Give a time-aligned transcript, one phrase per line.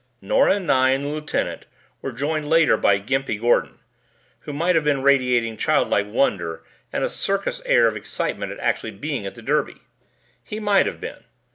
[0.19, 1.67] Nora and I and the lieutenant
[2.01, 3.77] were joined later by Gimpy Gordon,
[4.39, 8.89] who might have been radiating childlike wonder and a circus air of excitement at actually
[8.93, 9.75] being at the Derby.
[10.43, 11.23] He might have been.